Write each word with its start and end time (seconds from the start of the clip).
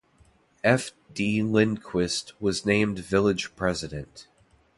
F. 0.63 0.93
D. 1.13 1.43
Lindquist 1.43 2.33
was 2.41 2.65
named 2.65 2.97
village 2.97 3.55
president. 3.55 4.25